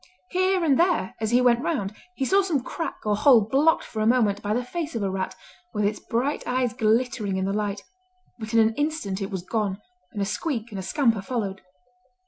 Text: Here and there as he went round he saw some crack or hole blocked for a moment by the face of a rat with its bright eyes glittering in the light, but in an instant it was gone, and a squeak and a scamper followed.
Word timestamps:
Here 0.31 0.63
and 0.63 0.79
there 0.79 1.13
as 1.21 1.29
he 1.29 1.41
went 1.41 1.61
round 1.61 1.93
he 2.15 2.25
saw 2.25 2.41
some 2.41 2.63
crack 2.63 2.97
or 3.05 3.15
hole 3.15 3.41
blocked 3.41 3.83
for 3.83 4.01
a 4.01 4.07
moment 4.07 4.41
by 4.41 4.51
the 4.51 4.63
face 4.65 4.95
of 4.95 5.03
a 5.03 5.11
rat 5.11 5.35
with 5.75 5.85
its 5.85 5.99
bright 5.99 6.41
eyes 6.47 6.73
glittering 6.73 7.37
in 7.37 7.45
the 7.45 7.53
light, 7.53 7.83
but 8.39 8.51
in 8.51 8.59
an 8.59 8.73
instant 8.73 9.21
it 9.21 9.29
was 9.29 9.43
gone, 9.43 9.79
and 10.11 10.19
a 10.19 10.25
squeak 10.25 10.71
and 10.71 10.79
a 10.79 10.81
scamper 10.81 11.21
followed. 11.21 11.61